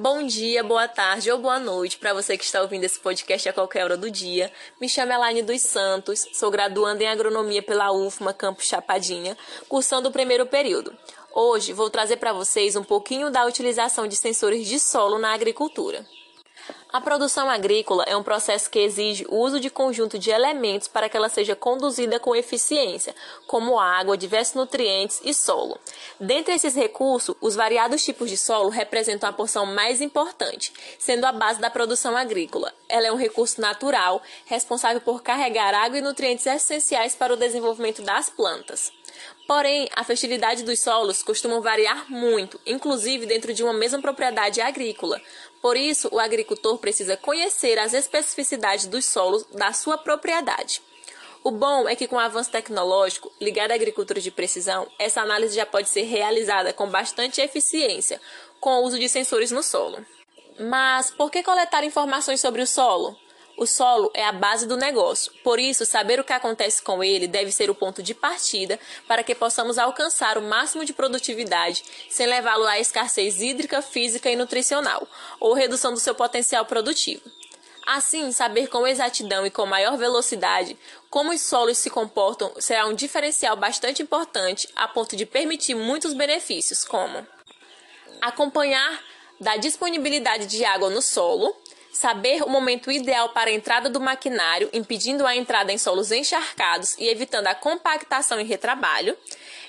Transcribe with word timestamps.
Bom 0.00 0.24
dia, 0.24 0.62
boa 0.62 0.86
tarde 0.86 1.28
ou 1.28 1.40
boa 1.40 1.58
noite 1.58 1.98
para 1.98 2.14
você 2.14 2.38
que 2.38 2.44
está 2.44 2.62
ouvindo 2.62 2.84
esse 2.84 3.00
podcast 3.00 3.48
a 3.48 3.52
qualquer 3.52 3.82
hora 3.82 3.96
do 3.96 4.08
dia. 4.08 4.48
Me 4.80 4.88
chamo 4.88 5.12
Elaine 5.12 5.42
dos 5.42 5.60
Santos, 5.60 6.24
sou 6.34 6.52
graduanda 6.52 7.02
em 7.02 7.08
agronomia 7.08 7.64
pela 7.64 7.90
UFMA 7.90 8.32
Campus 8.32 8.66
Chapadinha, 8.66 9.36
cursando 9.68 10.08
o 10.08 10.12
primeiro 10.12 10.46
período. 10.46 10.96
Hoje 11.34 11.72
vou 11.72 11.90
trazer 11.90 12.16
para 12.18 12.32
vocês 12.32 12.76
um 12.76 12.84
pouquinho 12.84 13.28
da 13.28 13.44
utilização 13.44 14.06
de 14.06 14.14
sensores 14.14 14.68
de 14.68 14.78
solo 14.78 15.18
na 15.18 15.34
agricultura. 15.34 16.06
A 16.90 17.02
produção 17.02 17.50
agrícola 17.50 18.02
é 18.04 18.16
um 18.16 18.22
processo 18.22 18.70
que 18.70 18.78
exige 18.78 19.26
o 19.28 19.36
uso 19.36 19.60
de 19.60 19.68
conjunto 19.68 20.18
de 20.18 20.30
elementos 20.30 20.88
para 20.88 21.06
que 21.06 21.18
ela 21.18 21.28
seja 21.28 21.54
conduzida 21.54 22.18
com 22.18 22.34
eficiência, 22.34 23.14
como 23.46 23.78
água, 23.78 24.16
diversos 24.16 24.54
nutrientes 24.54 25.20
e 25.22 25.34
solo. 25.34 25.78
Dentre 26.18 26.54
esses 26.54 26.74
recursos, 26.74 27.36
os 27.42 27.54
variados 27.54 28.02
tipos 28.02 28.30
de 28.30 28.38
solo 28.38 28.70
representam 28.70 29.28
a 29.28 29.32
porção 29.34 29.66
mais 29.66 30.00
importante, 30.00 30.72
sendo 30.98 31.26
a 31.26 31.32
base 31.32 31.60
da 31.60 31.68
produção 31.68 32.16
agrícola. 32.16 32.72
Ela 32.88 33.08
é 33.08 33.12
um 33.12 33.16
recurso 33.16 33.60
natural, 33.60 34.22
responsável 34.46 35.02
por 35.02 35.22
carregar 35.22 35.74
água 35.74 35.98
e 35.98 36.02
nutrientes 36.02 36.46
essenciais 36.46 37.14
para 37.14 37.34
o 37.34 37.36
desenvolvimento 37.36 38.00
das 38.00 38.30
plantas. 38.30 38.90
Porém, 39.46 39.88
a 39.94 40.04
fertilidade 40.04 40.62
dos 40.62 40.80
solos 40.80 41.22
costuma 41.22 41.60
variar 41.60 42.10
muito, 42.10 42.60
inclusive 42.66 43.26
dentro 43.26 43.54
de 43.54 43.62
uma 43.62 43.72
mesma 43.72 44.00
propriedade 44.00 44.60
agrícola. 44.60 45.20
Por 45.60 45.76
isso, 45.76 46.08
o 46.12 46.20
agricultor 46.20 46.78
precisa 46.78 47.16
conhecer 47.16 47.78
as 47.78 47.94
especificidades 47.94 48.86
dos 48.86 49.04
solos 49.04 49.44
da 49.52 49.72
sua 49.72 49.96
propriedade. 49.96 50.82
O 51.42 51.50
bom 51.50 51.88
é 51.88 51.94
que 51.94 52.08
com 52.08 52.16
o 52.16 52.20
avanço 52.20 52.50
tecnológico 52.50 53.32
ligado 53.40 53.70
à 53.70 53.74
agricultura 53.74 54.20
de 54.20 54.30
precisão, 54.30 54.86
essa 54.98 55.22
análise 55.22 55.54
já 55.54 55.64
pode 55.64 55.88
ser 55.88 56.02
realizada 56.02 56.72
com 56.72 56.88
bastante 56.88 57.40
eficiência, 57.40 58.20
com 58.60 58.70
o 58.70 58.82
uso 58.82 58.98
de 58.98 59.08
sensores 59.08 59.50
no 59.50 59.62
solo. 59.62 60.04
Mas 60.58 61.10
por 61.10 61.30
que 61.30 61.42
coletar 61.42 61.84
informações 61.84 62.40
sobre 62.40 62.60
o 62.60 62.66
solo? 62.66 63.16
O 63.58 63.66
solo 63.66 64.08
é 64.14 64.24
a 64.24 64.30
base 64.30 64.68
do 64.68 64.76
negócio, 64.76 65.32
por 65.42 65.58
isso, 65.58 65.84
saber 65.84 66.20
o 66.20 66.24
que 66.24 66.32
acontece 66.32 66.80
com 66.80 67.02
ele 67.02 67.26
deve 67.26 67.50
ser 67.50 67.68
o 67.68 67.74
ponto 67.74 68.00
de 68.00 68.14
partida 68.14 68.78
para 69.08 69.24
que 69.24 69.34
possamos 69.34 69.78
alcançar 69.78 70.38
o 70.38 70.42
máximo 70.42 70.84
de 70.84 70.92
produtividade 70.92 71.82
sem 72.08 72.28
levá-lo 72.28 72.64
à 72.68 72.78
escassez 72.78 73.42
hídrica, 73.42 73.82
física 73.82 74.30
e 74.30 74.36
nutricional, 74.36 75.08
ou 75.40 75.54
redução 75.54 75.92
do 75.92 75.98
seu 75.98 76.14
potencial 76.14 76.66
produtivo. 76.66 77.22
Assim, 77.84 78.30
saber 78.30 78.68
com 78.68 78.86
exatidão 78.86 79.44
e 79.44 79.50
com 79.50 79.66
maior 79.66 79.96
velocidade 79.96 80.78
como 81.10 81.32
os 81.32 81.40
solos 81.40 81.78
se 81.78 81.90
comportam 81.90 82.52
será 82.60 82.86
um 82.86 82.94
diferencial 82.94 83.56
bastante 83.56 84.02
importante 84.02 84.68
a 84.76 84.86
ponto 84.86 85.16
de 85.16 85.26
permitir 85.26 85.74
muitos 85.74 86.12
benefícios, 86.14 86.84
como 86.84 87.26
acompanhar 88.20 89.02
da 89.40 89.56
disponibilidade 89.56 90.46
de 90.46 90.64
água 90.64 90.90
no 90.90 91.02
solo, 91.02 91.56
saber 91.98 92.44
o 92.44 92.48
momento 92.48 92.92
ideal 92.92 93.30
para 93.30 93.50
a 93.50 93.52
entrada 93.52 93.90
do 93.90 94.00
maquinário, 94.00 94.70
impedindo 94.72 95.26
a 95.26 95.34
entrada 95.34 95.72
em 95.72 95.78
solos 95.78 96.12
encharcados 96.12 96.96
e 96.96 97.08
evitando 97.08 97.48
a 97.48 97.56
compactação 97.56 98.40
e 98.40 98.44
retrabalho, 98.44 99.18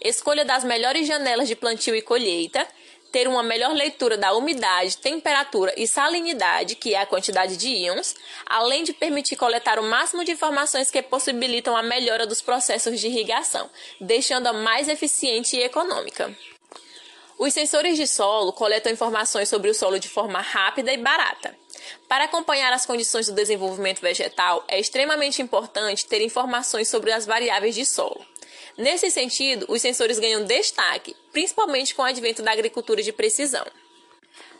escolha 0.00 0.44
das 0.44 0.64
melhores 0.64 1.06
janelas 1.06 1.46
de 1.46 1.54
plantio 1.54 1.94
e 1.94 2.02
colheita, 2.02 2.66
ter 3.12 3.28
uma 3.28 3.44
melhor 3.44 3.72
leitura 3.72 4.18
da 4.18 4.32
umidade, 4.32 4.96
temperatura 4.96 5.72
e 5.76 5.86
salinidade, 5.86 6.74
que 6.74 6.94
é 6.94 6.98
a 6.98 7.06
quantidade 7.06 7.56
de 7.56 7.68
íons, 7.68 8.16
além 8.44 8.82
de 8.82 8.92
permitir 8.92 9.36
coletar 9.36 9.78
o 9.78 9.84
máximo 9.84 10.24
de 10.24 10.32
informações 10.32 10.90
que 10.90 11.00
possibilitam 11.00 11.76
a 11.76 11.82
melhora 11.82 12.26
dos 12.26 12.42
processos 12.42 12.98
de 12.98 13.06
irrigação, 13.06 13.70
deixando-a 14.00 14.52
mais 14.52 14.88
eficiente 14.88 15.56
e 15.56 15.62
econômica. 15.62 16.36
Os 17.38 17.54
sensores 17.54 17.96
de 17.96 18.06
solo 18.06 18.52
coletam 18.52 18.90
informações 18.90 19.48
sobre 19.48 19.70
o 19.70 19.74
solo 19.74 20.00
de 20.00 20.08
forma 20.08 20.40
rápida 20.40 20.92
e 20.92 20.96
barata. 20.96 21.54
Para 22.08 22.24
acompanhar 22.24 22.72
as 22.72 22.86
condições 22.86 23.26
do 23.26 23.34
desenvolvimento 23.34 24.00
vegetal, 24.00 24.64
é 24.68 24.78
extremamente 24.78 25.42
importante 25.42 26.06
ter 26.06 26.20
informações 26.22 26.88
sobre 26.88 27.12
as 27.12 27.26
variáveis 27.26 27.74
de 27.74 27.84
solo. 27.84 28.24
Nesse 28.76 29.10
sentido, 29.10 29.66
os 29.68 29.80
sensores 29.80 30.18
ganham 30.18 30.44
destaque, 30.44 31.16
principalmente 31.32 31.94
com 31.94 32.02
o 32.02 32.04
advento 32.04 32.42
da 32.42 32.52
agricultura 32.52 33.02
de 33.02 33.12
precisão. 33.12 33.66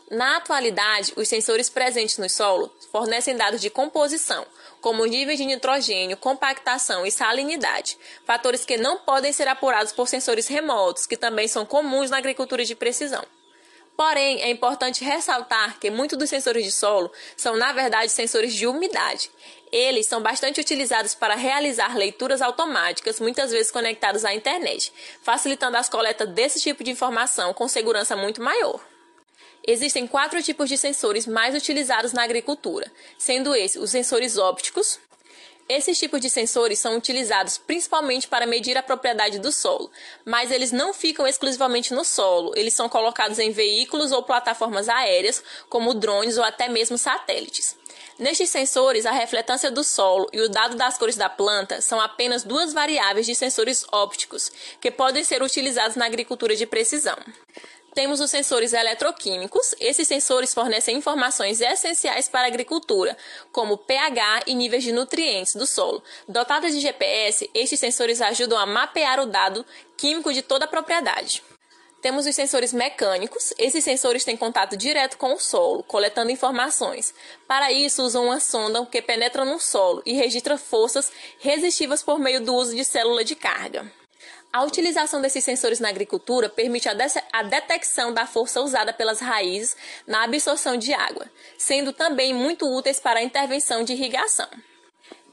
Na 0.09 0.37
atualidade, 0.37 1.11
os 1.17 1.27
sensores 1.27 1.69
presentes 1.69 2.17
no 2.17 2.29
solo 2.29 2.73
fornecem 2.93 3.35
dados 3.35 3.59
de 3.59 3.69
composição, 3.69 4.47
como 4.79 5.05
níveis 5.05 5.37
de 5.37 5.45
nitrogênio, 5.45 6.15
compactação 6.15 7.05
e 7.05 7.11
salinidade, 7.11 7.97
fatores 8.25 8.63
que 8.63 8.77
não 8.77 8.99
podem 8.99 9.33
ser 9.33 9.49
apurados 9.49 9.91
por 9.91 10.07
sensores 10.07 10.47
remotos, 10.47 11.05
que 11.05 11.17
também 11.17 11.47
são 11.47 11.65
comuns 11.65 12.09
na 12.09 12.17
agricultura 12.17 12.63
de 12.63 12.73
precisão. 12.73 13.23
Porém, 13.97 14.43
é 14.43 14.51
importante 14.51 15.03
ressaltar 15.03 15.79
que 15.79 15.89
muitos 15.89 16.19
dos 16.19 16.29
sensores 16.29 16.63
de 16.63 16.71
solo 16.71 17.11
são, 17.35 17.57
na 17.57 17.73
verdade, 17.73 18.11
sensores 18.11 18.53
de 18.53 18.67
umidade. 18.67 19.31
Eles 19.71 20.05
são 20.05 20.21
bastante 20.21 20.61
utilizados 20.61 21.15
para 21.15 21.33
realizar 21.33 21.97
leituras 21.97 22.43
automáticas, 22.43 23.19
muitas 23.19 23.49
vezes 23.51 23.71
conectados 23.71 24.23
à 24.23 24.35
internet, 24.35 24.93
facilitando 25.23 25.77
as 25.77 25.89
coletas 25.89 26.29
desse 26.29 26.61
tipo 26.61 26.83
de 26.83 26.91
informação 26.91 27.55
com 27.55 27.67
segurança 27.67 28.15
muito 28.15 28.39
maior. 28.39 28.79
Existem 29.65 30.05
quatro 30.05 30.41
tipos 30.43 30.69
de 30.69 30.77
sensores 30.77 31.25
mais 31.25 31.55
utilizados 31.55 32.13
na 32.13 32.23
agricultura, 32.23 32.89
sendo 33.17 33.55
esses 33.55 33.81
os 33.81 33.89
sensores 33.89 34.37
ópticos. 34.37 34.99
Esses 35.69 35.99
tipos 35.99 36.21
de 36.21 36.29
sensores 36.29 36.79
são 36.79 36.95
utilizados 36.95 37.57
principalmente 37.57 38.25
para 38.25 38.47
medir 38.47 38.77
a 38.77 38.83
propriedade 38.83 39.37
do 39.37 39.51
solo, 39.51 39.91
mas 40.23 40.49
eles 40.49 40.71
não 40.71 40.93
ficam 40.93 41.27
exclusivamente 41.27 41.93
no 41.93 42.05
solo, 42.05 42.53
eles 42.55 42.73
são 42.73 42.87
colocados 42.87 43.37
em 43.37 43.51
veículos 43.51 44.13
ou 44.13 44.23
plataformas 44.23 44.87
aéreas, 44.87 45.43
como 45.67 45.93
drones 45.93 46.37
ou 46.37 46.43
até 46.45 46.69
mesmo 46.69 46.97
satélites. 46.97 47.75
Nestes 48.17 48.49
sensores, 48.49 49.05
a 49.05 49.11
refletância 49.11 49.69
do 49.69 49.83
solo 49.83 50.27
e 50.31 50.39
o 50.39 50.49
dado 50.49 50.75
das 50.77 50.97
cores 50.97 51.17
da 51.17 51.29
planta 51.29 51.81
são 51.81 51.99
apenas 51.99 52.43
duas 52.43 52.73
variáveis 52.73 53.25
de 53.25 53.35
sensores 53.35 53.85
ópticos 53.91 54.49
que 54.79 54.89
podem 54.89 55.23
ser 55.23 55.43
utilizados 55.43 55.97
na 55.97 56.05
agricultura 56.05 56.55
de 56.55 56.65
precisão. 56.65 57.17
Temos 57.97 58.19
os 58.19 58.29
sensores 58.29 58.73
eletroquímicos. 58.73 59.73
Esses 59.79 60.07
sensores 60.07 60.53
fornecem 60.53 60.95
informações 60.95 61.59
essenciais 61.59 62.29
para 62.29 62.43
a 62.43 62.47
agricultura, 62.47 63.17
como 63.51 63.75
pH 63.75 64.43
e 64.45 64.53
níveis 64.53 64.83
de 64.83 64.91
nutrientes 64.91 65.55
do 65.55 65.65
solo. 65.65 66.03
Dotados 66.29 66.71
de 66.73 66.79
GPS, 66.79 67.49
estes 67.55 67.79
sensores 67.79 68.21
ajudam 68.21 68.59
a 68.59 68.67
mapear 68.67 69.19
o 69.19 69.25
dado 69.25 69.65
químico 69.97 70.31
de 70.31 70.43
toda 70.43 70.65
a 70.65 70.67
propriedade. 70.67 71.41
Temos 71.99 72.27
os 72.27 72.35
sensores 72.35 72.71
mecânicos. 72.71 73.51
Esses 73.57 73.83
sensores 73.83 74.23
têm 74.23 74.37
contato 74.37 74.77
direto 74.77 75.17
com 75.17 75.33
o 75.33 75.39
solo, 75.39 75.81
coletando 75.81 76.29
informações. 76.29 77.15
Para 77.47 77.71
isso, 77.71 78.03
usam 78.03 78.25
uma 78.25 78.39
sonda 78.39 78.85
que 78.85 79.01
penetra 79.01 79.43
no 79.43 79.59
solo 79.59 80.03
e 80.05 80.13
registra 80.13 80.55
forças 80.55 81.11
resistivas 81.39 82.03
por 82.03 82.19
meio 82.19 82.41
do 82.41 82.53
uso 82.53 82.75
de 82.75 82.85
célula 82.85 83.23
de 83.23 83.35
carga. 83.35 83.91
A 84.51 84.63
utilização 84.63 85.21
desses 85.21 85.43
sensores 85.43 85.79
na 85.79 85.89
agricultura 85.89 86.49
permite 86.49 86.87
a, 86.87 86.95
a 87.33 87.43
detecção 87.43 88.13
da 88.13 88.25
força 88.25 88.61
usada 88.61 88.93
pelas 88.93 89.19
raízes 89.19 89.75
na 90.05 90.23
absorção 90.23 90.77
de 90.77 90.93
água, 90.93 91.29
sendo 91.57 91.91
também 91.93 92.33
muito 92.33 92.65
úteis 92.65 92.99
para 92.99 93.19
a 93.19 93.23
intervenção 93.23 93.83
de 93.83 93.93
irrigação. 93.93 94.47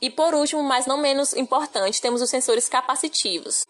E 0.04 0.10
por 0.10 0.34
último, 0.34 0.62
mas 0.62 0.84
não 0.84 0.98
menos 0.98 1.32
importante, 1.32 1.98
temos 1.98 2.20
os 2.20 2.28
sensores 2.28 2.68
capacitivos. 2.68 3.66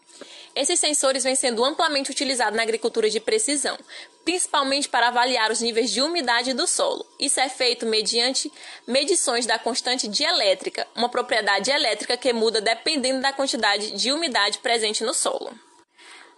Esses 0.53 0.81
sensores 0.81 1.23
vêm 1.23 1.37
sendo 1.37 1.65
amplamente 1.65 2.11
utilizados 2.11 2.57
na 2.57 2.65
agricultura 2.65 3.09
de 3.09 3.21
precisão, 3.21 3.79
principalmente 4.25 4.89
para 4.89 5.07
avaliar 5.07 5.53
os 5.53 5.61
níveis 5.61 5.93
de 5.93 6.03
umidade 6.03 6.53
do 6.53 6.67
solo. 6.67 7.07
Isso 7.21 7.39
é 7.39 7.49
feito 7.49 7.87
mediante 7.87 8.51
medições 8.85 9.47
da 9.47 9.61
constante 9.61 10.09
dielétrica, 10.09 10.89
uma 10.97 11.09
propriedade 11.09 11.71
elétrica 11.71 12.17
que 12.17 12.33
muda 12.33 12.61
dependendo 12.61 13.21
da 13.21 13.33
quantidade 13.33 13.93
de 13.93 14.11
umidade 14.11 14.59
presente 14.59 15.05
no 15.05 15.15
solo. 15.15 15.57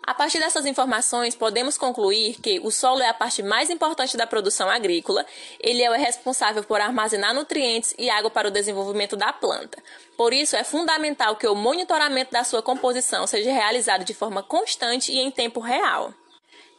A 0.07 0.15
partir 0.15 0.39
dessas 0.39 0.65
informações, 0.67 1.35
podemos 1.35 1.77
concluir 1.77 2.41
que 2.41 2.61
o 2.61 2.71
solo 2.71 3.03
é 3.03 3.09
a 3.09 3.15
parte 3.15 3.43
mais 3.43 3.71
importante 3.71 4.17
da 4.17 4.25
produção 4.25 4.71
agrícola, 4.71 5.27
ele 5.59 5.83
é 5.83 5.91
o 5.91 5.95
responsável 5.95 6.63
por 6.63 6.81
armazenar 6.81 7.35
nutrientes 7.35 7.93
e 7.99 8.09
água 8.09 8.31
para 8.31 8.47
o 8.47 8.51
desenvolvimento 8.53 9.17
da 9.17 9.33
planta. 9.33 9.83
Por 10.17 10.33
isso, 10.33 10.55
é 10.55 10.63
fundamental 10.63 11.35
que 11.35 11.49
o 11.49 11.57
monitoramento 11.57 12.31
da 12.31 12.45
sua 12.45 12.63
composição 12.63 13.27
seja 13.27 13.51
realizado 13.51 14.05
de 14.05 14.15
forma 14.15 14.45
constante 14.45 15.11
e 15.11 15.19
em 15.19 15.29
tempo 15.29 15.59
real. 15.59 16.15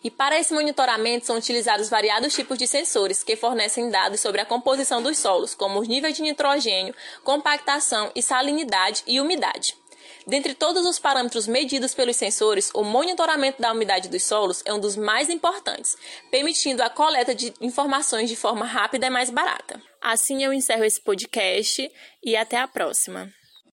E 0.02 0.10
para 0.10 0.40
esse 0.40 0.54
monitoramento 0.54 1.26
são 1.26 1.36
utilizados 1.36 1.90
variados 1.90 2.34
tipos 2.34 2.58
de 2.58 2.66
sensores 2.66 3.24
que 3.24 3.36
fornecem 3.36 3.90
dados 3.90 4.22
sobre 4.22 4.40
a 4.40 4.46
composição 4.46 5.02
dos 5.02 5.18
solos, 5.18 5.54
como 5.54 5.82
os 5.82 5.88
níveis 5.90 6.16
de 6.16 6.22
nitrogênio, 6.22 6.96
compactação 7.26 8.10
e 8.16 8.22
salinidade 8.22 9.04
e 9.06 9.20
umidade. 9.20 9.76
Dentre 10.28 10.54
todos 10.54 10.86
os 10.86 11.00
parâmetros 11.00 11.48
medidos 11.48 11.94
pelos 11.94 12.18
sensores, 12.18 12.70
o 12.74 12.84
monitoramento 12.84 13.62
da 13.62 13.72
umidade 13.72 14.10
dos 14.10 14.24
solos 14.24 14.62
é 14.66 14.74
um 14.74 14.80
dos 14.80 14.98
mais 14.98 15.30
importantes, 15.30 15.96
permitindo 16.30 16.84
a 16.84 16.90
coleta 16.90 17.34
de 17.34 17.54
informações 17.62 18.30
de 18.30 18.36
forma 18.36 18.66
rápida 18.66 19.08
e 19.08 19.10
mais 19.10 19.30
barata. 19.30 19.82
Assim 20.02 20.44
eu 20.44 20.52
encerro 20.52 20.84
esse 20.84 21.02
podcast 21.02 21.90
e 22.22 22.36
até 22.36 22.58
a 22.58 22.68
próxima. 22.68 23.32